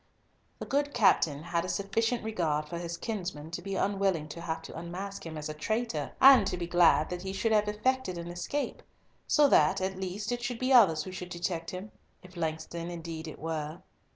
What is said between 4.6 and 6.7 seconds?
to unmask him as a traitor, and to be